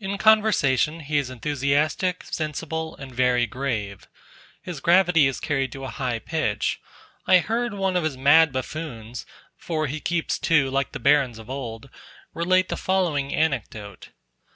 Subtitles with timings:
[0.00, 4.08] In conversation he is enthusiastic, sensible, and very grave.
[4.60, 6.80] His gravity is carried to a high pitch:
[7.28, 9.24] I heard one of his mad buffoons
[9.56, 11.90] (for he keeps two, like the barons of old)
[12.34, 14.08] relate the following anecdote.